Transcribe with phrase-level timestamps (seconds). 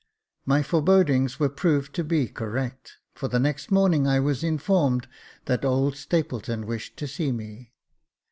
[0.47, 5.07] My forebodings were proved to be correct, for the next morning I was informed
[5.45, 7.73] that old Stapleton wished to see me.